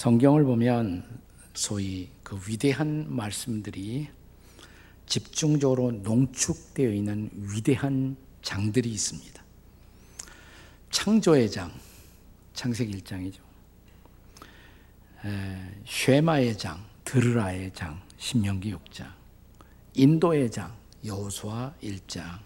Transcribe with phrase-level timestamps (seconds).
[0.00, 1.04] 성경을 보면
[1.52, 4.08] 소위 그 위대한 말씀들이
[5.04, 9.44] 집중적으로 농축되어 있는 위대한 장들이 있습니다.
[10.90, 11.70] 창조의 장,
[12.54, 13.40] 창세기 1장이죠.
[15.84, 19.12] 쉐마의 장, 드르라의 장, 신명기 6장.
[19.92, 20.74] 인도의 장,
[21.04, 22.38] 여호수아 1장.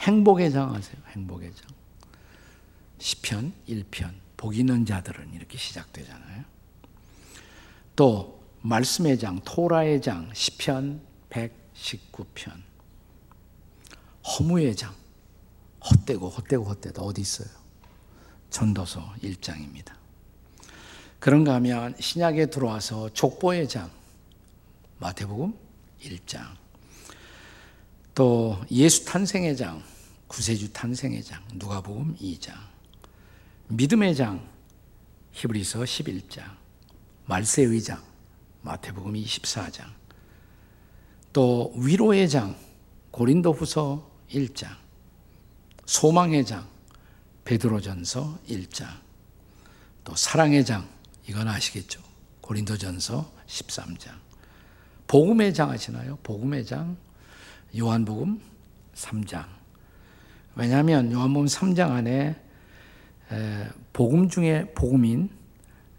[0.00, 1.00] 행복의 장 아세요?
[1.12, 1.66] 행복의 장.
[2.98, 4.12] 시편 1편.
[4.36, 6.57] 복 있는 자들은 이렇게 시작되잖아요.
[7.98, 12.52] 또 말씀의 장, 토라의 장, 시편 119편.
[14.22, 14.94] 허무의 장.
[15.84, 17.48] 헛되고 헛되고 헛되다 어디 있어요?
[18.50, 19.94] 전도서 1장입니다.
[21.18, 23.90] 그런가 하면 신약에 들어와서 족보의 장
[24.98, 25.52] 마태복음
[26.00, 26.54] 1장
[28.14, 29.82] 또 예수 탄생의 장
[30.28, 32.54] 구세주 탄생의 장 누가복음 2장
[33.66, 34.48] 믿음의 장
[35.32, 36.67] 히브리서 11장
[37.28, 38.02] 말세의 장
[38.62, 39.84] 마태복음 24장
[41.32, 42.56] 또 위로의 장
[43.10, 44.68] 고린도후서 1장
[45.84, 46.66] 소망의 장
[47.44, 48.86] 베드로전서 1장
[50.04, 50.88] 또 사랑의 장
[51.28, 52.00] 이건 아시겠죠?
[52.40, 54.12] 고린도전서 13장.
[55.06, 56.16] 복음의 장 아시나요?
[56.22, 56.96] 복음의 장.
[57.78, 58.40] 요한복음
[58.94, 59.46] 3장.
[60.54, 62.36] 왜냐하면 요한복음 3장 안에
[63.92, 65.28] 복음 중에 복음인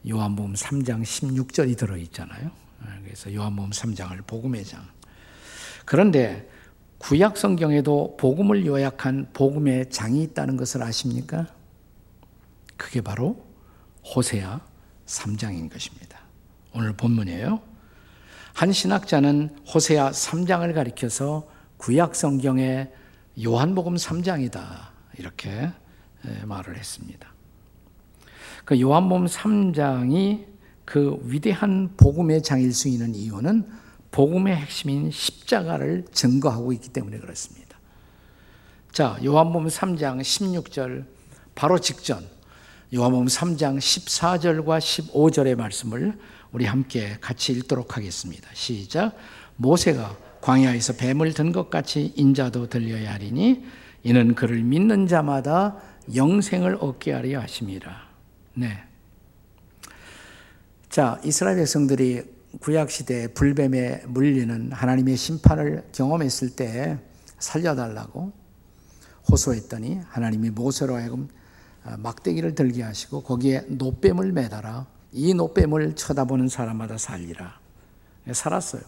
[0.08, 2.52] 요한복음 3장 16절이 들어 있잖아요.
[3.04, 4.88] 그래서 요한복음 3장을 복음의 장.
[5.86, 6.50] 그런데
[7.00, 11.48] 구약 성경에도 복음을 요약한 복음의 장이 있다는 것을 아십니까?
[12.78, 13.46] 그게 바로
[14.04, 14.62] 호세아
[15.06, 16.20] 3장인 것입니다.
[16.74, 17.62] 오늘 본문이에요.
[18.54, 22.94] 한 신학자는 호세아 3장을 가리켜서 구약 성경의
[23.44, 24.90] 요한복음 3장이다.
[25.18, 25.72] 이렇게
[26.46, 27.34] 말을 했습니다.
[28.66, 30.46] 그 요한복음 3장이
[30.86, 33.68] 그 위대한 복음의 장일 수 있는 이유는
[34.12, 37.78] 복음의 핵심인 십자가를 증거하고 있기 때문에 그렇습니다.
[38.92, 41.06] 자, 요한복음 3장 16절
[41.54, 42.26] 바로 직전
[42.94, 46.18] 요한복음 3장 14절과 15절의 말씀을
[46.52, 48.50] 우리 함께 같이 읽도록 하겠습니다.
[48.54, 49.16] 시작.
[49.58, 53.64] 모세가 광야에서 뱀을 든 것 같이 인자도 들려야 하리니
[54.04, 55.78] 이는 그를 믿는 자마다
[56.16, 58.09] 영생을 얻게 하려 하심이라.
[58.60, 58.78] 네.
[60.90, 62.24] 자, 이스라엘 백성들이
[62.60, 67.00] 구약 시대 불뱀에 물리는 하나님의 심판을 경험했을 때
[67.38, 68.34] 살려달라고
[69.32, 71.30] 호소했더니 하나님이 모세로 하여금
[71.86, 77.58] 아, 막대기를 들게 하시고 거기에 노뱀을 매달아 이 노뱀을 쳐다보는 사람마다 살리라.
[78.28, 78.82] 예, 살았어요.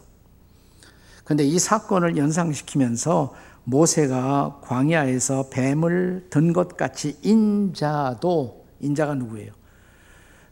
[1.24, 3.34] 근데 이 사건을 연상시키면서
[3.64, 9.61] 모세가 광야에서 뱀을 든 것 같이 인자도 인자가 누구예요?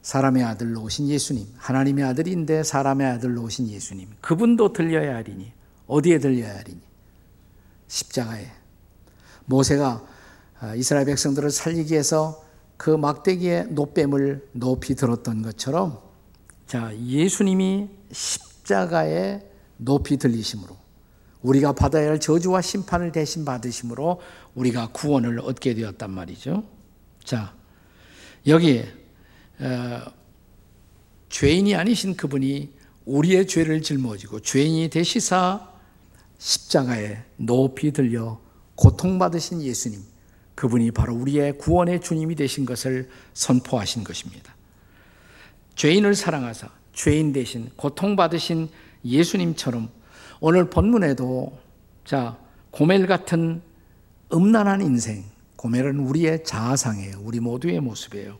[0.02, 4.08] 사람의 아들로 오신 예수님, 하나님의 아들인데 사람의 아들로 오신 예수님.
[4.20, 5.52] 그분도 들려야 하리니
[5.86, 6.80] 어디에 들려야 하리니?
[7.88, 8.46] 십자가에.
[9.44, 10.06] 모세가
[10.60, 12.44] 아, 이스라엘 백성들을 살리기 위해서
[12.76, 16.00] 그 막대기에 노뱀을 높이 들었던 것처럼
[16.66, 19.42] 자, 예수님이 십자가에
[19.76, 20.76] 높이 들리심으로
[21.42, 24.20] 우리가 받아야 할 저주와 심판을 대신 받으심으로
[24.54, 26.64] 우리가 구원을 얻게 되었단 말이죠.
[27.24, 27.54] 자,
[28.46, 28.84] 여기
[29.60, 30.12] 어,
[31.28, 32.72] 죄인이 아니신 그분이
[33.04, 35.68] 우리의 죄를 짊어지고 죄인이 되시사
[36.38, 38.40] 십자가에 높이 들려
[38.74, 40.00] 고통받으신 예수님.
[40.54, 44.54] 그분이 바로 우리의 구원의 주님이 되신 것을 선포하신 것입니다.
[45.74, 48.68] 죄인을 사랑하사 죄인 대신 고통받으신
[49.04, 49.88] 예수님처럼
[50.40, 51.58] 오늘 본문에도
[52.04, 52.38] 자,
[52.70, 53.62] 고멜 같은
[54.32, 55.24] 음란한 인생,
[55.56, 57.20] 고멜은 우리의 자아상이에요.
[57.22, 58.38] 우리 모두의 모습이에요.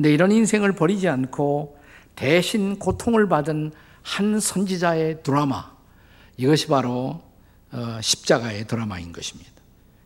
[0.00, 1.78] 근데 이런 인생을 버리지 않고
[2.16, 5.76] 대신 고통을 받은 한 선지자의 드라마,
[6.38, 7.20] 이것이 바로
[7.70, 9.50] 어, 십자가의 드라마인 것입니다.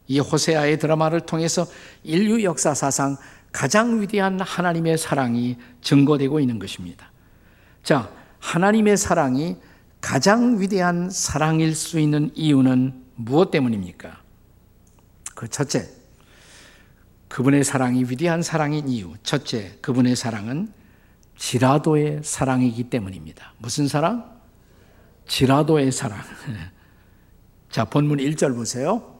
[0.08, 1.64] 이 호세아의 드라마를 통해서
[2.02, 3.16] 인류 역사 사상
[3.52, 7.12] 가장 위대한 하나님의 사랑이 증거되고 있는 것입니다.
[7.84, 9.58] 자, 하나님의 사랑이
[10.00, 14.18] 가장 위대한 사랑일 수 있는 이유는 무엇 때문입니까?
[15.36, 15.88] 그 첫째,
[17.34, 19.14] 그분의 사랑이 위대한 사랑인 이유.
[19.24, 20.72] 첫째, 그분의 사랑은
[21.36, 23.54] 지라도의 사랑이기 때문입니다.
[23.58, 24.38] 무슨 사랑?
[25.26, 26.20] 지라도의 사랑.
[27.70, 29.18] 자, 본문 1절 보세요.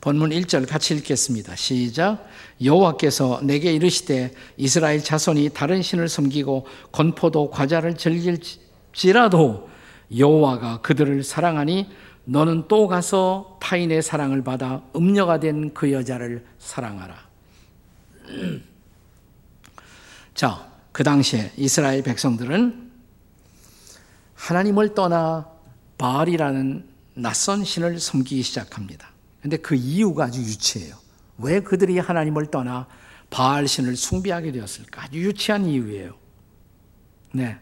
[0.00, 1.54] 본문 1절 같이 읽겠습니다.
[1.54, 2.26] 시작.
[2.64, 9.70] 여호와께서 내게 이르시되 이스라엘 자손이 다른 신을 섬기고 건포도 과자를 즐길지라도
[10.18, 11.92] 여호와가 그들을 사랑하니
[12.24, 17.30] 너는 또 가서 타인의 사랑을 받아 음녀가 된 그 여자를 사랑하라.
[20.34, 22.90] 자, 그 당시에 이스라엘 백성들은
[24.34, 25.48] 하나님을 떠나
[25.98, 29.10] 바알이라는 낯선 신을 섬기기 시작합니다.
[29.40, 30.96] 근데 그 이유가 아주 유치해요.
[31.38, 32.86] 왜 그들이 하나님을 떠나
[33.30, 35.04] 바알 신을 숭배하게 되었을까?
[35.04, 36.14] 아주 유치한 이유예요.
[37.32, 37.58] 네.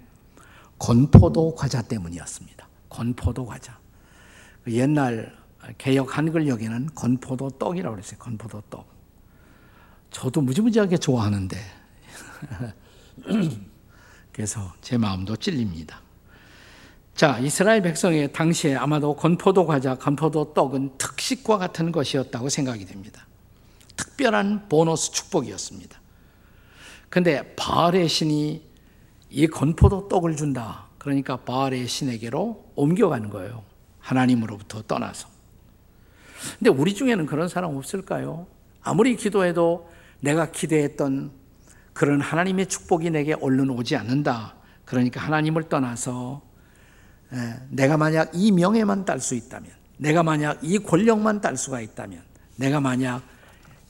[0.79, 2.69] 건포도 과자 때문이었습니다.
[2.89, 3.79] 건포도 과자.
[4.65, 5.37] 그 옛날
[5.79, 8.19] 개혁 한글역에는 건포도 떡이라고 그랬어요.
[8.19, 8.90] 건포도 떡.
[10.11, 11.57] 저도 무지무지하게 좋아하는데.
[14.33, 16.01] 그래서 제 마음도 찔립니다.
[17.15, 23.27] 자, 이스라엘 백성의 당시에 아마도 건포도 과자, 건포도 떡은 특식과 같은 것이었다고 생각이 됩니다.
[23.97, 26.01] 특별한 보너스 축복이었습니다.
[27.11, 28.63] 근데 바알의 신이
[29.31, 30.87] 이 건포도 떡을 준다.
[30.99, 33.65] 그러니까 바알의 신에게로 옮겨가는 거예요.
[33.99, 35.29] 하나님으로부터 떠나서.
[36.59, 38.47] 근데 우리 중에는 그런 사람 없을까요?
[38.83, 41.33] 아무리 기도해도 내가 기대했던
[41.93, 44.55] 그런 하나님의 축복이 내게 얼른 오지 않는다.
[44.85, 46.43] 그러니까 하나님을 떠나서
[47.69, 52.23] 내가 만약 이 명예만 딸 수 있다면, 내가 만약 이 권력만 딸 수가 있다면,
[52.57, 53.23] 내가 만약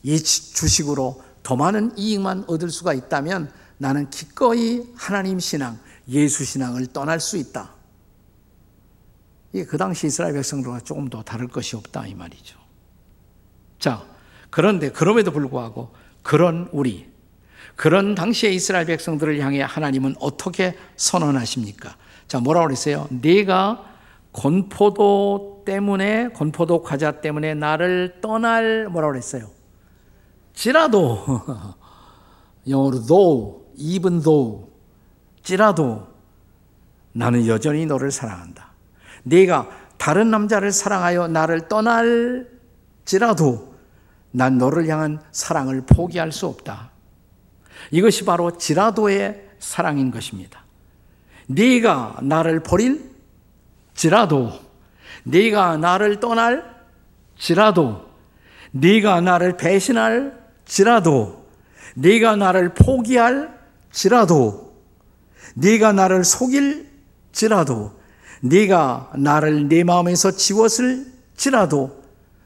[0.02, 5.78] 이 주식으로 더 많은 이익만 얻을 수가 있다면 나는 기꺼이 하나님 신앙,
[6.08, 7.70] 예수 신앙을 떠날 수 있다.
[9.52, 12.58] 이게 그 당시 이스라엘 백성들과 조금 더 다를 것이 없다 이 말이죠.
[13.78, 14.04] 자,
[14.50, 17.08] 그런데 그럼에도 불구하고 그런 우리,
[17.76, 21.96] 그런 당시의 이스라엘 백성들을 향해 하나님은 어떻게 선언하십니까?
[22.28, 23.08] 자, 뭐라고 그랬어요?
[23.11, 23.84] 네가
[24.32, 29.49] 건포도 때문에, 건포도 과자 때문에 나를 떠날, 뭐라고 그랬어요?
[30.55, 31.25] 지라도,
[32.69, 34.69] 영어로 though, even though,
[35.43, 36.06] 지라도
[37.12, 38.70] 나는 여전히 너를 사랑한다.
[39.23, 43.69] 네가 다른 남자를 사랑하여 나를 떠날지라도
[44.32, 46.90] 난 너를 향한 사랑을 포기할 수 없다.
[47.90, 50.64] 이것이 바로 지라도의 사랑인 것입니다.
[51.46, 54.52] 네가 나를 버릴지라도
[55.24, 56.64] 네가 나를 떠날
[57.36, 58.08] 지라도
[58.72, 61.44] 네가 나를 배신할 지라도
[61.96, 63.58] 네가 나를 포기할
[63.90, 64.76] 지라도
[65.54, 66.88] 네가 나를 속일
[67.32, 67.98] 지라도
[68.42, 71.06] 네가 나를 내 마음에서 지웠을
[71.36, 72.00] 지라도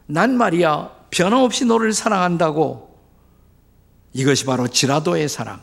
[0.06, 2.93] 난 말이야 변함없이 너를 사랑한다고
[4.14, 5.62] 이것이 바로 지라도의 사랑.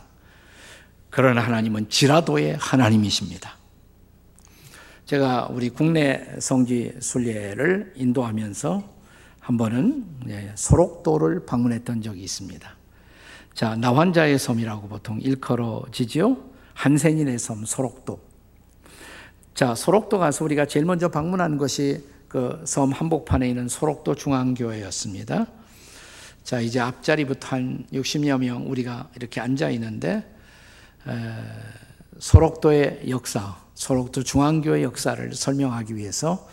[1.09, 3.57] 그런 하나님은 지라도의 하나님이십니다.
[5.05, 8.83] 제가 우리 국내 성지 순례를 인도하면서
[9.41, 12.73] 한 번은 예, 소록도를 방문했던 적이 있습니다.
[13.53, 16.37] 자, 나환자의 섬이라고 보통 일컬어지지요.
[16.75, 18.21] 한센인의 섬 소록도.
[19.53, 25.47] 자, 소록도 가서 우리가 제일 먼저 방문한 것이 그 섬 한복판에 있는 소록도 중앙교회였습니다.
[26.45, 30.23] 자, 이제 앞자리부터 한 60여 명 우리가 이렇게 앉아 있는데
[32.19, 36.47] 소록도의 역사, 소록도 중앙교회 역사를 설명하기 위해서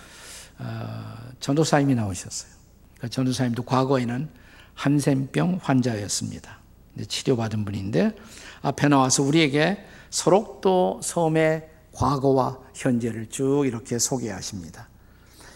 [0.58, 2.50] 어, 전도사님이 나오셨어요.
[2.96, 4.28] 그러니까 전도사님도 과거에는
[4.74, 6.58] 한센병 환자였습니다.
[7.06, 8.16] 치료받은 분인데
[8.62, 9.78] 앞에 나와서 우리에게
[10.10, 14.87] 소록도 섬의 과거와 현재를 쭉 이렇게 소개하십니다.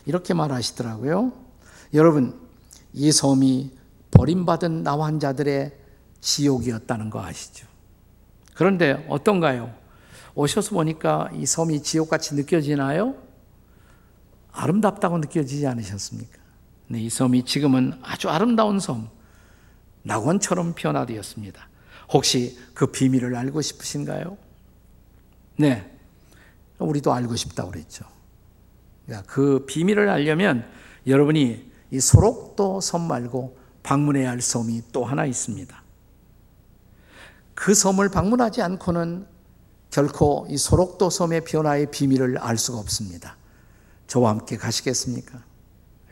[0.06, 1.32] 이렇게 말하시더라고요.
[1.94, 2.38] 여러분,
[2.92, 3.70] 이 섬이
[4.10, 5.72] 버림받은 나환 자들의
[6.20, 7.66] 지옥이었다는 거 아시죠?
[8.54, 9.74] 그런데 어떤가요?
[10.34, 13.14] 오셔서 보니까 이 섬이 지옥같이 느껴지나요?
[14.52, 16.38] 아름답다고 느껴지지 않으셨습니까?
[16.88, 19.08] 네, 이 섬이 지금은 아주 아름다운 섬,
[20.02, 21.68] 낙원처럼 변화되었습니다.
[22.12, 24.36] 혹시 그 비밀을 알고 싶으신가요?
[25.56, 25.90] 네.
[26.78, 28.04] 우리도 알고 싶다고 그랬죠.
[29.26, 30.66] 그 비밀을 알려면
[31.06, 35.82] 여러분이 이 소록도 섬 말고 방문해야 할 섬이 또 하나 있습니다.
[37.54, 39.26] 그 섬을 방문하지 않고는
[39.90, 43.36] 결코 이 소록도 섬의 변화의 비밀을 알 수가 없습니다.
[44.06, 45.42] 저와 함께 가시겠습니까?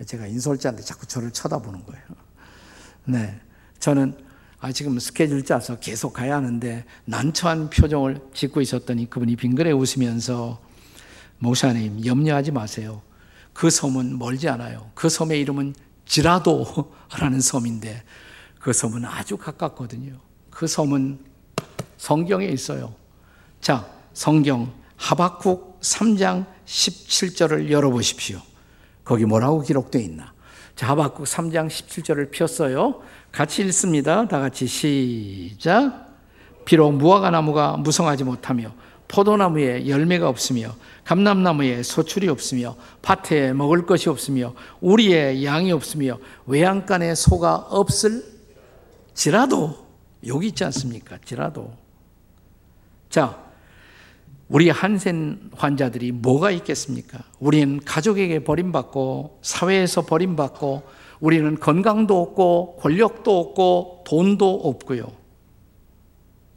[0.05, 2.05] 제가 인솔자인데 자꾸 저를 쳐다보는 거예요.
[3.07, 3.41] 네.
[3.79, 4.17] 저는
[4.61, 10.61] 아, 지금 스케줄 짜서 계속 가야 하는데 난처한 표정을 짓고 있었더니 그분이 빙그레 웃으면서
[11.41, 13.03] 목사님 염려하지 마세요.
[13.53, 14.91] 그 섬은 멀지 않아요.
[14.95, 15.75] 그 섬의 이름은
[16.07, 18.03] 지라도라는 섬인데
[18.59, 20.13] 그 섬은 아주 가깝거든요.
[20.51, 21.19] 그 섬은
[21.97, 22.95] 성경에 있어요.
[23.61, 28.41] 자, 성경 하박국 3장 17절을 열어보십시오.
[29.05, 30.33] 거기 뭐라고 기록되어 있나?
[30.77, 33.03] 자, 하박국 3장 17절을 폈어요.
[33.33, 34.29] 같이 읽습니다.
[34.29, 36.09] 다 같이 시작.
[36.65, 38.73] 비록 무화과 나무가 무성하지 못하며
[39.11, 40.75] 포도나무에 열매가 없으며
[41.05, 48.31] 감람나무에 소출이 없으며 밭에 먹을 것이 없으며 우리의 양이 없으며 외양간에 소가 없을지라도
[50.27, 51.19] 여기 있지 않습니까?
[51.25, 51.73] 지라도
[53.09, 53.43] 자,
[54.49, 57.19] 우리 한센 환자들이 뭐가 있겠습니까?
[57.41, 60.83] 우리는 가족에게 버림받고 사회에서 버림받고
[61.19, 65.13] 우리는 건강도 없고 권력도 없고 돈도 없고요.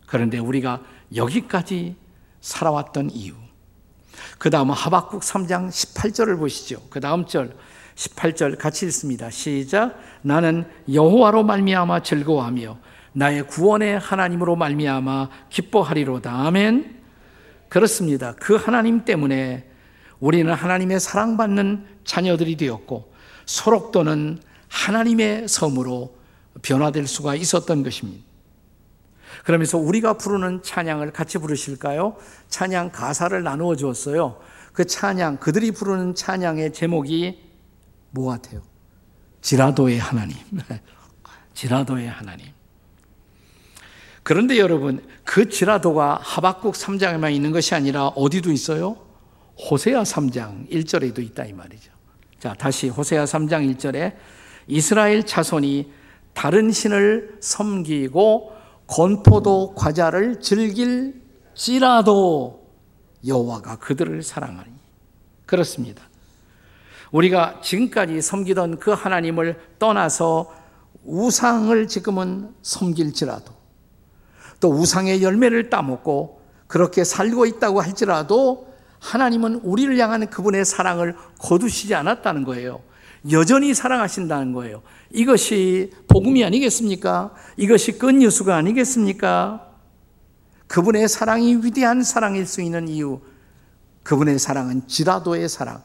[0.06, 0.84] 그런데 우리가
[1.16, 1.96] 여기까지
[2.44, 3.34] 살아왔던 이유.
[4.38, 6.82] 그 다음 하박국 3장 18절을 보시죠.
[6.90, 7.56] 그 다음 절
[7.96, 9.30] 18절 같이 읽습니다.
[9.30, 9.98] 시작.
[10.22, 12.78] 나는 여호와로 말미암아 즐거워하며
[13.14, 16.32] 나의 구원의 하나님으로 말미암아 기뻐하리로다.
[16.32, 17.02] 아멘.
[17.70, 18.34] 그렇습니다.
[18.34, 19.70] 그 하나님 때문에
[20.20, 23.14] 우리는 하나님의 사랑받는 자녀들이 되었고
[23.46, 26.18] 소록도는 하나님의 섬으로
[26.62, 28.33] 변화될 수가 있었던 것입니다.
[29.44, 32.16] 그러면서 우리가 부르는 찬양을 같이 부르실까요?
[32.48, 34.40] 찬양 가사를 나누어 주었어요.
[34.72, 37.40] 그 찬양, 그들이 부르는 찬양의 제목이
[38.12, 38.62] 뭐 같아요?
[39.42, 40.38] 지라도의 하나님.
[41.54, 42.48] 지라도의 하나님.
[44.24, 48.98] 그런데 여러분, 그 지라도가 하박국 3장에만 있는 것이 아니라 어디도 있어요?
[49.70, 51.92] 호세아 3장 1절에도 있다 이 말이죠.
[52.40, 54.16] 자, 다시 호세아 3장 1절에
[54.68, 55.92] 이스라엘 자손이
[56.34, 60.40] 다른 신을 섬기고 건포도 과자를
[61.62, 62.14] 즐길지라도
[63.26, 64.72] 여호와가 그들을 사랑하니
[65.46, 66.04] 그렇습니다.
[67.12, 70.52] 우리가 지금까지 섬기던 그 하나님을 떠나서
[71.06, 73.54] 우상을 지금은 섬길지라도
[74.60, 82.46] 또 우상의 열매를 따먹고 그렇게 살고 있다고 할지라도 하나님은 우리를 향한 그분의 사랑을 거두시지 않았다는
[82.46, 82.82] 거예요.
[83.32, 84.82] 여전히 사랑하신다는 거예요.
[85.12, 87.34] 이것이 복음이 아니겠습니까?
[87.56, 89.70] 이것이 끝뉴스가 아니겠습니까?
[90.68, 93.22] 그분의 사랑이 위대한 사랑일 수 있는 이유,
[94.04, 95.82] 그분의 사랑은 지라도의 사랑.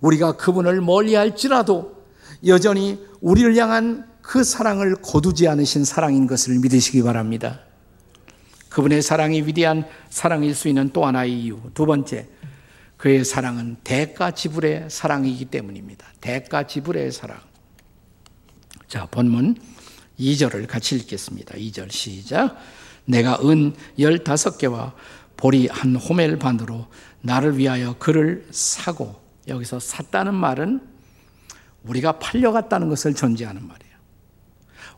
[0.00, 2.04] 우리가 그분을 멀리 할지라도
[2.46, 7.60] 여전히 우리를 향한 그 사랑을 거두지 않으신 사랑인 것을 믿으시기 바랍니다.
[8.68, 11.58] 그분의 사랑이 위대한 사랑일 수 있는 또 하나의 이유.
[11.74, 12.28] 두 번째,
[12.98, 16.04] 그의 사랑은 대가 지불의 사랑이기 때문입니다.
[16.20, 17.38] 대가 지불의 사랑.
[18.88, 19.56] 자, 본문
[20.18, 21.54] 2절을 같이 읽겠습니다.
[21.54, 22.58] 2절 시작.
[23.04, 24.92] 내가 은 15개와
[25.36, 26.88] 보리 한 호멜 반으로
[27.22, 30.80] 나를 위하여 그를 사고 여기서 샀다는 말은
[31.84, 33.94] 우리가 팔려갔다는 것을 전제하는 말이에요.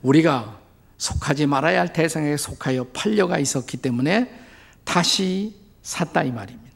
[0.02, 0.58] 우리가
[0.96, 4.32] 속하지 말아야 할 대상에 속하여 팔려가 있었기 때문에
[4.84, 6.69] 다시 샀다 이 말입니다.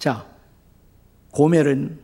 [0.00, 0.26] 자,
[1.30, 2.00] 고멜은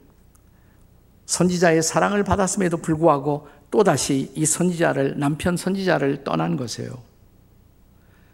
[1.24, 7.02] 선지자의 사랑을 받았음에도 불구하고 또다시 이 선지자를, 남편 선지자를 떠난 것이에요.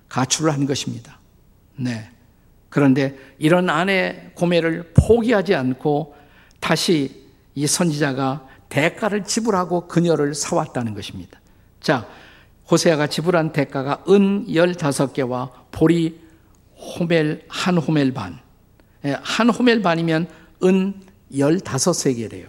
[0.09, 1.19] 가출을 한 것입니다.
[1.77, 2.11] 네.
[2.69, 6.17] 그런데 이런 아내 고매를 포기하지 않고
[6.59, 7.23] 다시
[7.55, 11.41] 이 선지자가 대가를 지불하고 그녀를 사왔다는 것입니다.
[11.81, 12.07] 자,
[12.71, 16.21] 호세아가 지불한 대가가 은 15개와 보리
[16.77, 18.42] 호멜, 한 호멜 반.
[19.05, 20.29] 예, 한 호멜 반이면
[20.65, 21.01] 은
[21.33, 22.47] 15세계래요.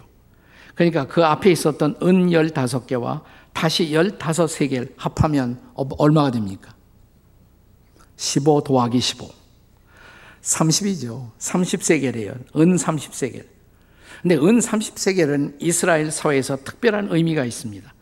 [0.74, 6.74] 그러니까 그 앞에 있었던 은 15개와 다시 15세계를 합하면 얼마가 됩니까?
[8.16, 9.28] 15 더하기 15.
[10.42, 11.30] 30이죠.
[11.38, 12.56] 30세계래요.
[12.56, 13.44] 은 30세계.
[14.22, 17.92] 근데 은 30세계는 이스라엘 사회에서 특별한 의미가 있습니다.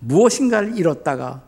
[0.00, 1.42] 무엇인가를 잃었다가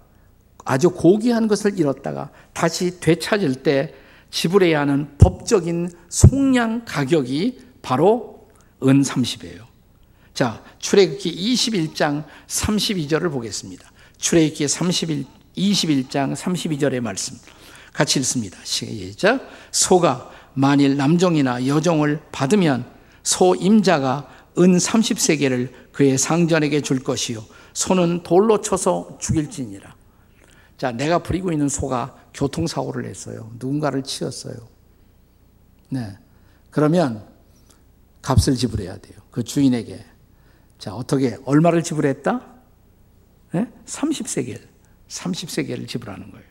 [0.65, 3.95] 아주 고귀한 것을 잃었다가 다시 되찾을 때
[4.33, 8.49] 지불해야 하는 법적인 속량 가격이 바로
[8.83, 9.61] 은 30이에요.
[10.35, 13.93] 자, 출애굽기 21장 32절을 보겠습니다.
[14.19, 17.37] 출애굽기 31 21장 32절의 말씀.
[17.93, 18.59] 같이 읽습니다.
[18.65, 19.47] 시작.
[19.71, 22.91] 소가 만일 남종이나 여종을 받으면
[23.23, 27.45] 소 임자가 은 30세계를 그의 상전에게 줄 것이요.
[27.75, 29.95] 소는 돌로 쳐서 죽일지니라.
[30.79, 33.51] 자, 내가 부리고 있는 소가 교통사고를 했어요.
[33.59, 34.55] 누군가를 치었어요.
[35.91, 36.19] 네.
[36.71, 37.27] 그러면
[38.23, 39.19] 값을 지불해야 돼요.
[39.31, 40.05] 그 주인에게.
[40.79, 42.47] 자, 어떻게, 얼마를 지불했다?
[43.53, 43.67] 네?
[43.87, 44.61] 30세겔.
[45.09, 46.47] 30세겔을 지불하는 거예요.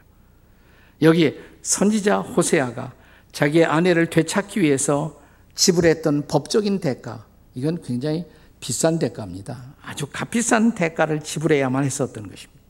[1.02, 2.94] 여기 선지자 호세아가
[3.32, 5.20] 자기의 아내를 되찾기 위해서
[5.56, 8.26] 지불했던 법적인 대가, 이건 굉장히
[8.60, 9.76] 비싼 대가입니다.
[9.82, 12.61] 아주 값비싼 대가를 지불해야만 했었던 것입니다.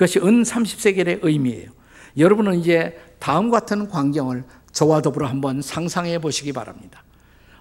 [0.00, 1.68] 그것이 은 30세겔의 의미예요.
[2.16, 7.04] 여러분은 이제 다음 같은 광경을 저와 더불어 한번 상상해 보시기 바랍니다.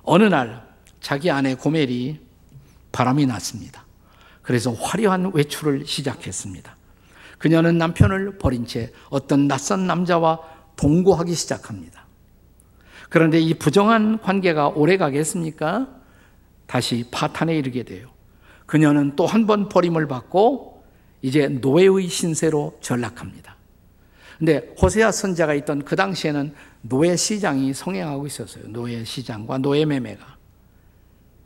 [0.04, 0.66] 어느 날
[1.02, 2.22] 자기 아내 고멜이
[2.94, 3.86] 바람이 났습니다.
[4.42, 6.78] 그래서 화려한 외출을 시작했습니다.
[7.40, 10.40] 그녀는 남편을 버린 채 어떤 낯선 남자와
[10.78, 12.06] 동거하기 시작합니다.
[13.10, 15.90] 그런데 이 부정한 관계가 오래 가겠습니까?
[16.68, 18.08] 다시 파탄에 이르게 돼요.
[18.66, 20.69] 그녀는 또 한 번 버림을 받고
[21.22, 23.56] 이제 노예의 신세로 전락합니다.
[24.38, 28.68] 근데 호세아 선자가 있던 그 당시에는 노예 시장이 성행하고 있었어요.
[28.70, 30.38] 노예 시장과 노예 매매가.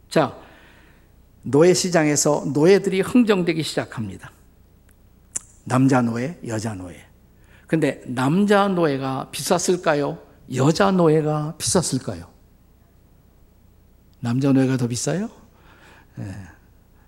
[0.10, 0.38] 자,
[1.42, 4.32] 노예 시장에서 노예들이 흥정되기 시작합니다.
[5.64, 7.04] 남자 노예, 여자 노예.
[7.66, 10.20] 근데 남자 노예가 비쌌을까요?
[10.54, 12.30] 여자 노예가 비쌌을까요?
[14.20, 15.30] 남자 노예가 더 비싸요?
[16.16, 16.32] 네.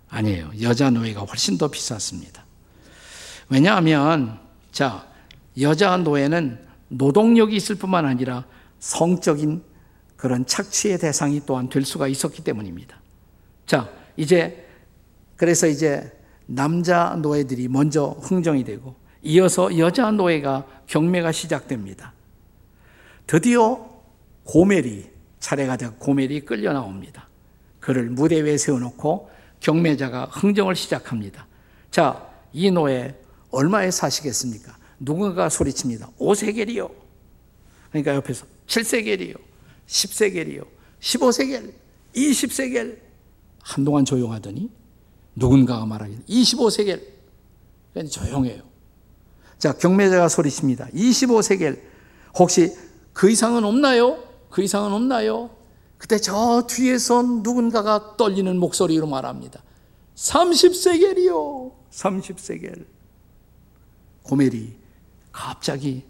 [0.08, 0.50] 아니에요.
[0.62, 2.45] 여자 노예가 훨씬 더 비쌌습니다.
[3.48, 4.38] 왜냐하면,
[4.72, 5.06] 자,
[5.60, 8.44] 여자 노예는 노동력이 있을 뿐만 아니라
[8.78, 9.62] 성적인
[10.16, 13.00] 그런 착취의 대상이 또한 될 수가 있었기 때문입니다.
[13.66, 14.66] 자, 이제,
[15.36, 16.12] 그래서 이제
[16.46, 22.12] 남자 노예들이 먼저 흥정이 되고, 이어서 여자 노예가 경매가 시작됩니다.
[23.26, 23.88] 드디어
[24.44, 25.10] 고멜이
[25.40, 27.28] 차례가 되고 고멜이 끌려 나옵니다.
[27.80, 31.46] 그를 무대 위에 세워놓고 경매자가 흥정을 시작합니다.
[31.90, 33.14] 자, 이 노예
[33.56, 34.76] 얼마에 사시겠습니까?
[35.00, 36.10] 누군가 소리칩니다.
[36.18, 36.90] 5세겔이요.
[37.90, 39.36] 그러니까 옆에서 7세겔이요.
[39.86, 40.66] 10세겔이요.
[41.00, 41.72] 15세겔.
[42.14, 42.98] 20세겔.
[43.62, 44.70] 한동안 조용하더니
[45.34, 47.00] 누군가가 말하기 25세겔.
[48.10, 48.62] 조용해요.
[49.58, 50.88] 자, 경매자가 소리칩니다.
[50.88, 51.80] 25세겔.
[52.38, 52.76] 혹시
[53.14, 54.22] 그 이상은 없나요?
[54.50, 55.50] 그 이상은 없나요?
[55.96, 59.62] 그때 저 뒤에서 누군가가 떨리는 목소리로 말합니다.
[60.14, 61.72] 30세겔이요.
[61.90, 62.95] 30세겔.
[64.26, 64.76] 고멜이
[65.32, 66.04] 갑자기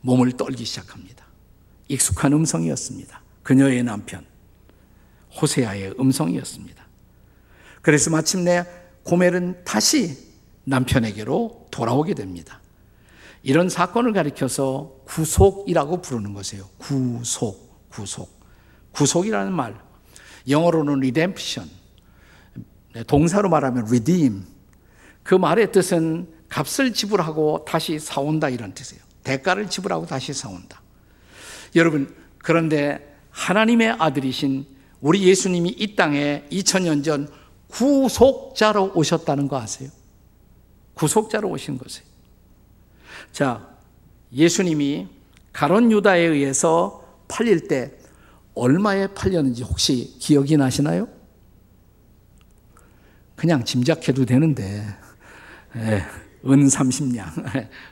[0.00, 1.24] 몸을 떨기 시작합니다.
[1.88, 3.22] 익숙한 음성이었습니다.
[3.42, 4.24] 그녀의 남편
[5.40, 6.84] 호세아의 음성이었습니다.
[7.82, 8.64] 그래서 마침내
[9.02, 10.32] 고멜은 다시
[10.64, 12.60] 남편에게로 돌아오게 됩니다.
[13.42, 16.66] 이런 사건을 가리켜서 구속이라고 부르는 것이에요.
[16.78, 18.42] 구속, 구속.
[18.92, 19.78] 구속이라는 말,
[20.48, 21.68] 영어로는 redemption,
[23.06, 24.46] 동사로 말하면 redeem.
[25.22, 29.02] 그 말의 뜻은 값을 지불하고 다시 사온다 이런 뜻이에요.
[29.24, 30.80] 대가를 지불하고 다시 사온다.
[31.74, 34.64] 여러분, 그런데 하나님의 아들이신
[35.00, 37.28] 우리 예수님이 이 땅에 2000년 전
[37.66, 39.90] 구속자로 오셨다는 거 아세요?
[40.94, 42.06] 구속자로 오신 것이에요.
[43.32, 43.68] 자,
[44.32, 45.08] 예수님이
[45.52, 47.98] 가론 유다에 의해서 팔릴 때
[48.54, 51.08] 얼마에 팔렸는지 혹시 기억이 나시나요?
[53.34, 54.86] 그냥 짐작해도 되는데,
[55.74, 56.04] 예,
[56.46, 57.26] 은 30냥,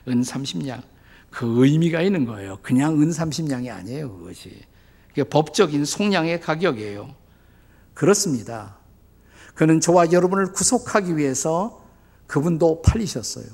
[0.07, 0.81] 은 30냥.
[1.29, 2.59] 그 의미가 있는 거예요.
[2.61, 4.61] 그냥 은 30냥이 아니에요, 그것이.
[5.09, 7.15] 그게 법적인 속량의 가격이에요.
[7.93, 8.77] 그렇습니다.
[9.55, 11.83] 그는 저와 여러분을 구속하기 위해서
[12.27, 13.45] 그분도 팔리셨어요.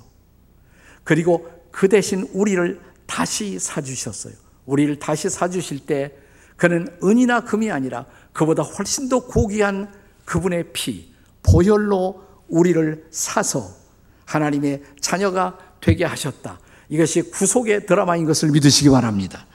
[1.04, 4.34] 그리고 그 대신 우리를 다시 사주셨어요.
[4.66, 6.14] 우리를 다시 사주실 때
[6.56, 9.92] 그는 은이나 금이 아니라 그보다 훨씬 더 고귀한
[10.26, 13.79] 그분의 피, 보혈로 우리를 사서
[14.30, 16.60] 하나님의 자녀가 되게 하셨다.
[16.90, 19.46] 이것이 구속의 드라마인 것을 믿으시기 바랍니다.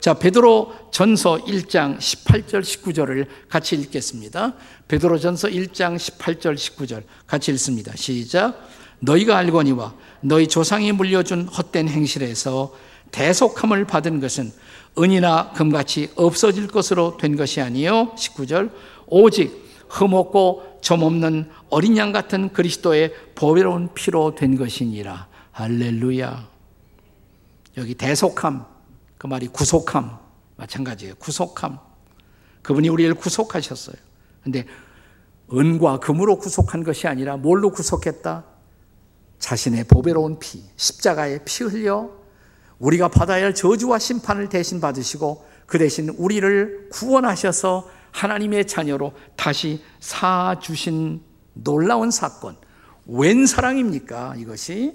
[0.00, 4.54] 자, 베드로 전서 1장 18절 19절을 같이 읽겠습니다.
[4.88, 7.92] 베드로 전서 1장 18절 19절 같이 읽습니다.
[7.96, 8.68] 시작.
[9.00, 12.74] 너희가 알거니와 너희 조상이 물려준 헛된 행실에서
[13.10, 14.52] 대속함을 받은 것은
[14.98, 18.70] 은이나 금같이 없어질 것으로 된 것이 아니요 19절
[19.06, 25.28] 오직 흠없고 점없는 어린 양 같은 그리스도의 보배로운 피로 된 것이니라.
[25.52, 26.48] 할렐루야.
[27.76, 28.64] 여기 대속함
[29.18, 30.18] 그 말이 구속함
[30.56, 31.14] 마찬가지예요.
[31.16, 31.78] 구속함.
[32.62, 33.96] 그분이 우리를 구속하셨어요.
[34.42, 34.66] 근데
[35.52, 38.44] 은과 금으로 구속한 것이 아니라 뭘로 구속했다?
[39.38, 42.10] 자신의 보배로운 피, 십자가의 피 흘려
[42.78, 50.56] 우리가 받아야 할 저주와 심판을 대신 받으시고 그 대신 우리를 구원하셔서 하나님의 자녀로 다시 사
[50.58, 51.20] 주신
[51.52, 52.56] 놀라운 사건.
[53.04, 54.36] 웬 사랑입니까?
[54.38, 54.94] 이것이?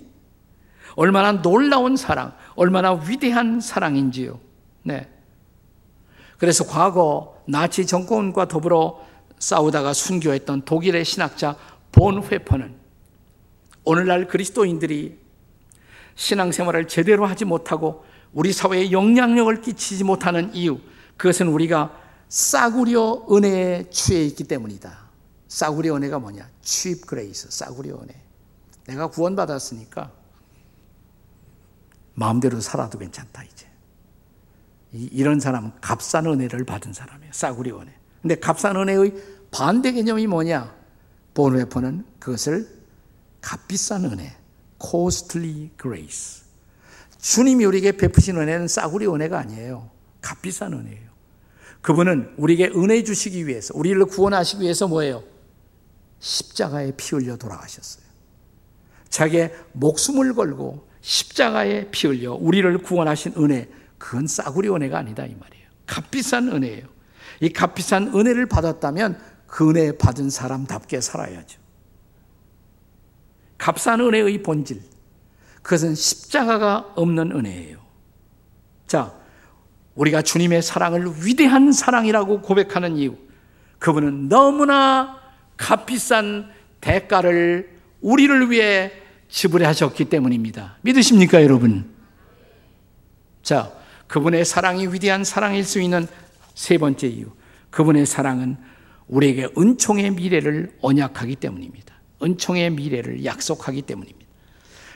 [0.96, 4.40] 얼마나 놀라운 사랑, 얼마나 위대한 사랑인지요.
[4.84, 5.08] 네.
[6.40, 9.06] 그래서 과거 나치 정권과 더불어
[9.38, 11.56] 싸우다가 순교했던 독일의 신학자
[11.92, 12.74] 본 회퍼는
[13.84, 15.20] 오늘날 그리스도인들이
[16.16, 18.04] 신앙생활을 제대로 하지 못하고
[18.34, 20.80] 우리 사회에 영향력을 끼치지 못하는 이유,
[21.18, 22.01] 그것은 우리가
[22.32, 24.98] 싸구려 은혜에 취해 있기 때문이다.
[25.50, 26.50] 싸구려 은혜가 뭐냐?
[26.62, 28.16] cheap grace, 싸구려 은혜.
[28.88, 30.10] 내가 구원받았으니까
[32.14, 33.68] 마음대로 살아도 괜찮다, 이제.
[34.94, 37.34] 이 런 사람은 값싼 은혜를 받은 사람이에요.
[37.34, 37.94] 싸구려 은혜.
[38.22, 39.14] 근데 값싼 은혜의
[39.52, 40.74] 반대 개념이 뭐냐?
[41.34, 42.70] 본웨퍼는 그것을
[43.42, 44.38] 값비싼 은혜,
[44.82, 46.44] costly grace.
[47.20, 49.90] 주님이 우리에게 베푸신 은혜는 싸구리 은혜가 아니에요.
[50.22, 51.11] 값비싼 은혜예요.
[51.82, 55.24] 그분은 우리에게 은혜 주시기 위해서, 우리를 구원하시기 위해서 뭐예요?
[56.20, 58.06] 십자가에 피 흘려 돌아가셨어요.
[59.10, 63.68] 자기의 목숨을 걸고 십자가에 피 흘려 우리를 구원하신 은혜,
[63.98, 65.68] 그건 싸구려 은혜가 아니다 이 말이에요.
[65.88, 66.88] 값비싼 은혜예요.
[67.40, 71.60] 이 값비싼 은혜를 받았다면 그 은혜 받은 사람답게 살아야죠.
[73.58, 74.82] 값싼 은혜의 본질,
[75.62, 77.80] 그것은 십자가가 없는 은혜예요.
[78.88, 79.20] 자,
[79.96, 83.16] 우리가 주님의 사랑을 위대한 사랑이라고 고백하는 이유,
[83.80, 85.20] 그분은 너무나
[85.58, 86.50] 값비싼
[86.80, 87.70] 대가를
[88.02, 88.92] 우리를 위해
[89.30, 90.78] 지불하셨기 때문입니다.
[90.82, 91.90] 믿으십니까, 여러분?
[93.44, 93.72] 자,
[94.08, 96.08] 그분의 사랑이 위대한 사랑일 수 있는
[96.54, 97.28] 세 번째 이유.
[97.70, 98.58] 그분의 사랑은
[99.08, 101.96] 우리에게 은총의 미래를 언약하기 때문입니다.
[102.22, 104.30] 은총의 미래를 약속하기 때문입니다.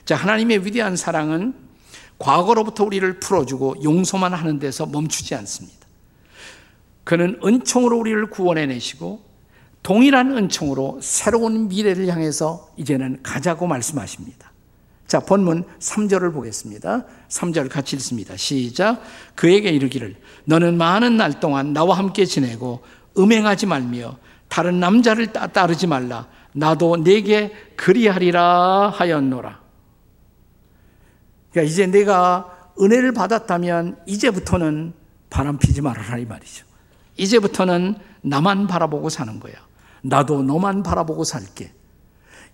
[0.04, 1.65] 자, 하나님의 위대한 사랑은
[2.18, 5.86] 과거로부터 우리를 풀어주고 용서만 하는 데서 멈추지 않습니다.
[7.04, 9.24] 그는 은총으로 우리를 구원해내시고
[9.84, 14.52] 동일한 은총으로 새로운 미래를 향해서 이제는 가자고 말씀하십니다.
[15.06, 17.06] 자, 본문 3절을 보겠습니다.
[17.30, 18.36] 3절 같이 읽습니다.
[18.36, 19.02] 시작.
[19.36, 22.82] 그에게 이르기를 너는 많은 날 동안 나와 함께 지내고
[23.18, 26.28] 음행하지 말며 다른 남자를 따르지 말라.
[26.54, 29.65] 나도 내게 그리하리라 하였노라.
[31.56, 34.92] 그러니까 이제 내가 은혜를 받았다면 이제부터는
[35.30, 36.66] 바람 피지 말아라 이 말이죠.
[37.16, 39.54] 이제부터는 나만 바라보고 사는 거야.
[40.02, 41.72] 나도 너만 바라보고 살게.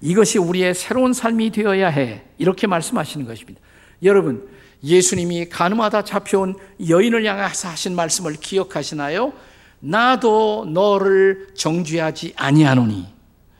[0.01, 2.25] 이것이 우리의 새로운 삶이 되어야 해.
[2.37, 3.59] 이렇게 말씀하시는 것입니다.
[4.03, 4.47] 여러분,
[4.83, 6.55] 예수님이 가늠하다 잡혀온
[6.87, 9.33] 여인을 향해서 하신 말씀을 기억하시나요?
[9.79, 13.07] 나도 너를 정죄하지 아니하노니.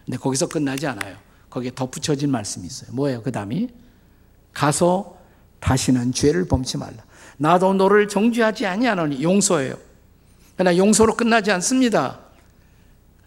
[0.05, 1.15] 근데 거기서 끝나지 않아요.
[1.49, 2.91] 거기에 덧붙여진 말씀이 있어요.
[2.93, 3.23] 뭐예요?
[3.23, 3.69] 그 다음이?
[4.53, 5.20] 가서
[5.61, 6.97] 다시는 죄를 범치 말라.
[7.37, 9.75] 나도 너를 정죄하지 아니하노니 용서예요.
[10.57, 12.19] 그러나 용서로 끝나지 않습니다.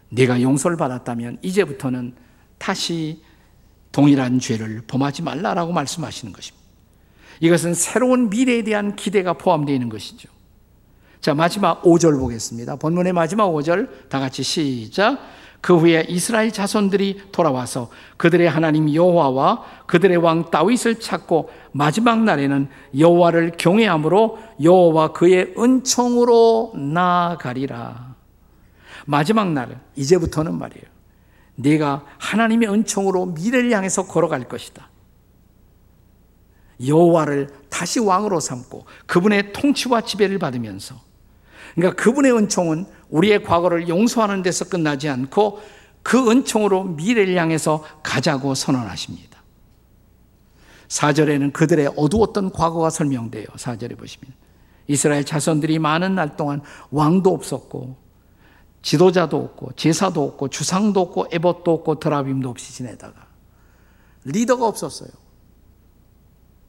[0.09, 2.13] 네가 용서를 받았다면 이제부터는
[2.59, 3.23] 다시
[3.91, 6.65] 동일한 죄를 범하지 말라라고 말씀하시는 것입니다.
[7.39, 10.29] 이것은 새로운 미래에 대한 기대가 포함되어 있는 것이죠.
[11.19, 12.75] 자, 마지막 5절 보겠습니다.
[12.75, 15.19] 본문의 마지막 5절 다 같이 시작.
[15.65, 23.53] 그 후에 이스라엘 자손들이 돌아와서 그들의 하나님 여호와와 그들의 왕 다윗을 찾고 마지막 날에는 여호와를
[23.57, 28.13] 경외함으로 여호와 그의 은총으로 나아가리라.
[29.07, 30.85] 마지막 날은 이제부터는 말이에요.
[31.55, 34.87] 네가 하나님의 은총으로 미래를 향해서 걸어갈 것이다.
[36.85, 41.01] 여호와를 다시 왕으로 삼고 그분의 통치와 지배를 받으면서
[41.73, 45.61] 그러니까 그분의 은총은 우리의 과거를 용서하는 데서 끝나지 않고
[46.03, 49.43] 그 은총으로 미래를 향해서 가자고 선언하십니다.
[50.87, 53.45] 4절에는 그들의 어두웠던 과거가 설명돼요.
[53.45, 54.33] 4절에 보시면.
[54.87, 57.97] 이스라엘 자손들이 많은 날 동안 왕도 없었고
[58.83, 63.25] 지도자도 없고 제사도 없고 주상도 없고 에봇도 없고 드라빔도 없이 지내다가
[64.25, 65.09] 리더가 없었어요.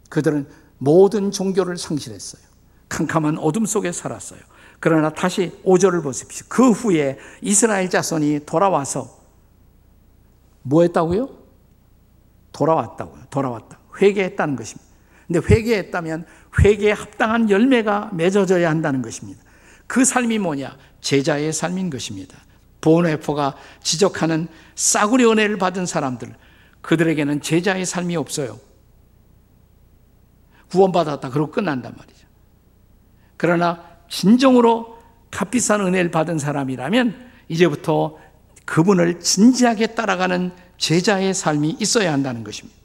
[0.09, 2.42] 그들은 모든 종교를 상실했어요.
[2.88, 4.40] 캄캄한 어둠 속에 살았어요.
[4.81, 6.47] 그러나 다시 5절을 보십시오.
[6.49, 9.19] 그 후에 이스라엘 자손이 돌아와서
[10.62, 11.29] 뭐 했다고요?
[12.53, 13.25] 돌아왔다고요.
[13.31, 13.79] 돌아왔다.
[14.01, 14.87] 회개했다는 것입니다.
[15.27, 16.27] 근데 회개했다면
[16.61, 19.43] 회개에 합당한 열매가 맺어져야 한다는 것입니다.
[19.87, 20.77] 그 삶이 뭐냐?
[21.01, 22.37] 제자의 삶인 것입니다.
[22.81, 26.35] 보네포가 지적하는 싸구려 은혜를 받은 사람들,
[26.83, 28.61] 그들에게는 제자의 삶이 없어요.
[30.71, 31.31] 구원받았다.
[31.31, 32.27] 그러고 끝난단 말이죠.
[33.37, 34.99] 그러나 진정으로
[35.31, 38.19] 값비싼 은혜를 받은 사람이라면 이제부터
[38.64, 42.77] 그분을 진지하게 따라가는 제자의 삶이 있어야 한다는 것입니다.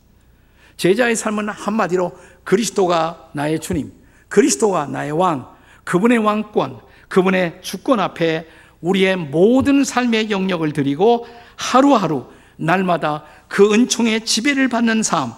[0.77, 2.11] 제자의 삶은 한마디로
[2.43, 3.91] 그리스도가 나의 주님,
[4.29, 5.47] 그리스도가 나의 왕,
[5.83, 8.47] 그분의 왕권, 그분의 주권 앞에
[8.81, 15.33] 우리의 모든 삶의 영역을 드리고 하루하루 날마다 그 은총의 지배를 받는 삶,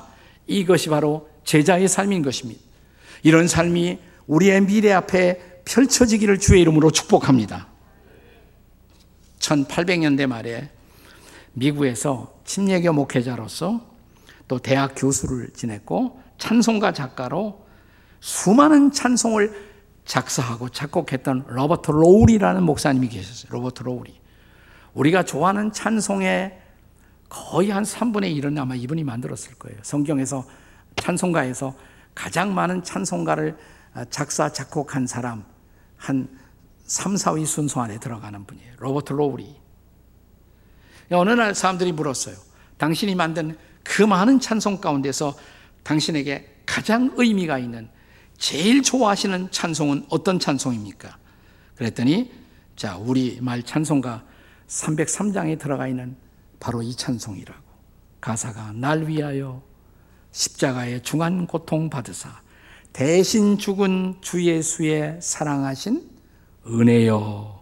[0.48, 2.62] 이것이 바로 제자의 삶인 것입니다.
[3.24, 7.68] 이런 삶이 우리의 미래 앞에 펼쳐지기를 주의 이름으로 축복합니다.
[9.40, 10.70] 1800년대 말에
[11.54, 13.86] 미국에서 침례교 목회자로서
[14.48, 17.66] 또 대학 교수를 지냈고 찬송가 작가로
[18.20, 19.74] 수많은 찬송을
[20.06, 23.52] 작사하고 작곡했던 로버트 로울이라는 목사님이 계셨어요.
[23.52, 24.20] 로버트 로울이.
[24.94, 26.60] 우리가 좋아하는 찬송의
[27.30, 29.80] 거의 한 3분의 1은 아마 이분이 만들었을 거예요.
[29.82, 30.46] 성경에서
[30.98, 31.76] 찬송가에서
[32.14, 33.58] 가장 많은 찬송가를
[34.10, 35.44] 작사, 작곡한 사람
[36.04, 36.28] 한
[36.84, 38.74] 3, 4위 순서 안에 들어가는 분이에요.
[38.78, 39.56] 로버트 로울이.
[41.12, 42.36] 어느 날 사람들이 물었어요.
[42.78, 45.34] 당신이 만든 그 많은 찬송 가운데서
[45.84, 47.90] 당신에게 가장 의미가 있는
[48.38, 51.18] 제일 좋아하시는 찬송은 어떤 찬송입니까?
[51.76, 52.32] 그랬더니
[52.76, 54.26] 자, 우리 말 찬송가
[54.68, 56.18] 303장에 들어가 있는
[56.60, 57.64] 바로 이 찬송이라고.
[58.20, 59.64] 가사가 날 위하여
[60.32, 62.43] 십자가의 중한 고통 받으사
[62.94, 66.10] 대신 죽은 주 예수의 사랑하신
[66.68, 67.60] 은혜요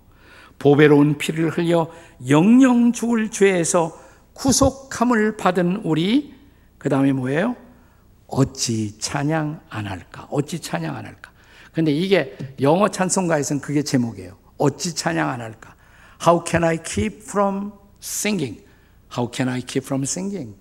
[0.60, 1.89] 보배로운 피를 흘려
[2.28, 3.98] 영영 죽을 죄에서
[4.34, 6.36] 구속함을 받은 우리
[6.78, 7.56] 그 다음에 뭐예요?
[8.28, 10.28] 어찌 찬양 안 할까?
[10.30, 11.32] 어찌 찬양 안 할까?
[11.74, 14.38] 근데 이게 영어 찬송가에서는 그게 제목이에요.
[14.58, 15.76] 어찌 찬양 안 할까?
[16.26, 18.63] How can I keep from singing?
[19.15, 20.56] How can I keep from singing?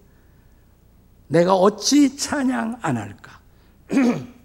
[1.28, 3.40] 내가 어찌 찬양 안 할까?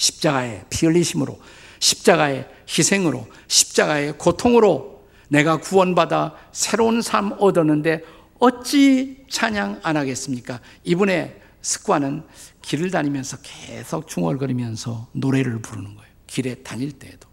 [0.00, 1.38] 십자가의 피 흘리심으로,
[1.78, 8.02] 십자가의 희생으로, 십자가의 고통으로 내가 구원받아 새로운 삶 얻었는데
[8.38, 10.60] 어찌 찬양 안 하겠습니까?
[10.84, 12.24] 이분의 습관은
[12.62, 16.10] 길을 다니면서 계속 중얼거리면서 노래를 부르는 거예요.
[16.26, 17.28] 길에 다닐 때에도.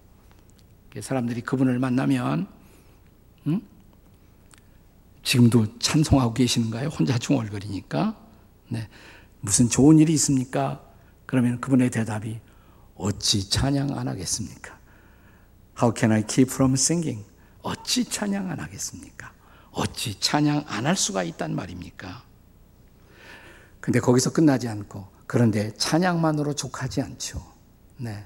[0.99, 2.47] 사람들이 그분을 만나면,
[3.47, 3.61] 응?
[5.23, 6.89] 지금도 찬송하고 계시는가요?
[6.89, 8.17] 혼자 중얼거리니까.
[8.69, 8.89] 네.
[9.39, 10.81] 무슨 좋은 일이 있습니까?
[11.25, 12.39] 그러면 그분의 대답이
[12.97, 14.77] 어찌 찬양 안 하겠습니까?
[15.79, 17.25] How can I keep from singing?
[17.61, 19.31] 어찌 찬양 안 하겠습니까?
[19.71, 22.23] 어찌 찬양 안 할 수가 있단 말입니까?
[23.79, 27.41] 근데 거기서 끝나지 않고 그런데 찬양만으로 족하지 않죠.
[27.97, 28.25] 네.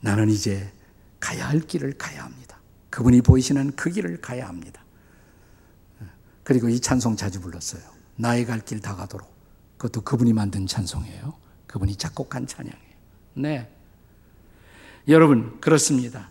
[0.00, 0.72] 나는 이제
[1.20, 2.58] 가야 할 길을 가야 합니다.
[2.90, 4.82] 그분이 보이시는 그 길을 가야 합니다.
[6.44, 7.82] 그리고 이 찬송 자주 불렀어요.
[8.16, 9.30] 나의 갈 길 다 가도록.
[9.76, 11.34] 그것도 그분이 만든 찬송이에요.
[11.68, 12.81] 그분이 작곡한 찬양이에요.
[13.34, 13.68] 네.
[15.08, 16.30] 여러분, 그렇습니다.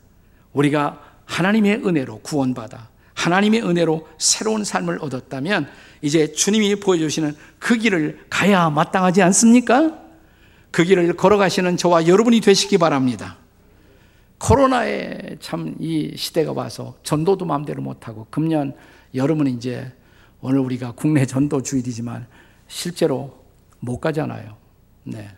[0.53, 5.69] 우리가 하나님의 은혜로 구원받아 하나님의 은혜로 새로운 삶을 얻었다면
[6.01, 9.99] 이제 주님이 보여주시는 그 길을 가야 마땅하지 않습니까?
[10.71, 13.37] 그 길을 걸어가시는 저와 여러분이 되시기 바랍니다.
[14.39, 18.75] 코로나에 참 이 시대가 와서 전도도 마음대로 못하고 금년
[19.13, 19.91] 여름은 이제
[20.41, 22.25] 오늘 우리가 국내 전도 주일이지만
[22.67, 23.43] 실제로
[23.79, 24.57] 못 가잖아요.
[25.03, 25.29] 네.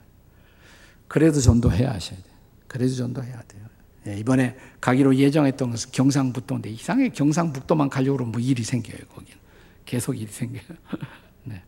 [1.13, 2.33] 그래도 전도해야 하셔야 돼요.
[2.67, 3.67] 그래도 전도해야 돼요.
[4.07, 9.39] 예, 이번에 가기로 예정했던 것은 경상북도인데 이상하게 경상북도만 가려고 그러면 뭐 일이 생겨요, 거기는.
[9.85, 10.63] 계속 일이 생겨요.
[11.45, 11.61] 네.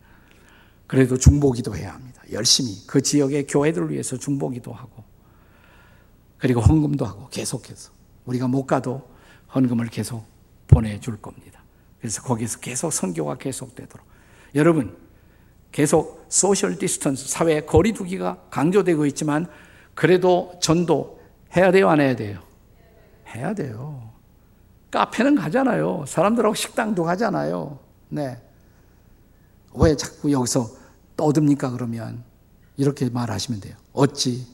[0.87, 2.23] 그래도 중보기도 해야 합니다.
[2.31, 5.03] 열심히 그 지역의 교회들을 위해서 중보기도 하고
[6.39, 7.91] 그리고 헌금도 하고 계속해서
[8.25, 9.07] 우리가 못 가도
[9.53, 10.25] 헌금을 계속
[10.65, 11.63] 보내줄 겁니다.
[11.99, 14.07] 그래서 거기서 계속 선교가 계속되도록
[14.55, 14.97] 여러분
[15.71, 19.47] 계속 social distance 사회 거리 두기가 강조되고 있지만
[19.93, 21.21] 그래도 전도
[21.55, 22.41] 해야 돼요, 안 해야 돼요?
[23.33, 24.11] 해야 돼요.
[24.91, 26.03] 카페는 가잖아요.
[26.05, 27.79] 사람들하고 식당도 가잖아요.
[28.09, 28.41] 네.
[29.75, 30.69] 왜 자꾸 여기서
[31.15, 31.71] 떠듭니까?
[31.71, 32.25] 그러면
[32.75, 33.77] 이렇게 말하시면 돼요.
[33.93, 34.45] 어찌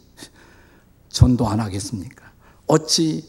[1.10, 2.32] 전도 안 하겠습니까?
[2.68, 3.28] 어찌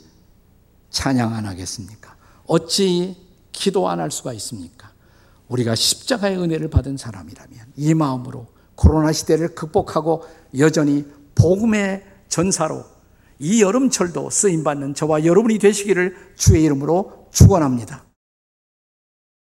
[0.90, 2.14] 찬양 안 하겠습니까?
[2.46, 3.16] 어찌
[3.50, 4.91] 기도 안 할 수가 있습니까?
[5.52, 10.24] 우리가 십자가의 은혜를 받은 사람이라면 이 마음으로 코로나 시대를 극복하고
[10.58, 12.84] 여전히 복음의 전사로
[13.38, 18.04] 이 여름철도 쓰임받는 저와 여러분이 되시기를 주의 이름으로 축원합니다.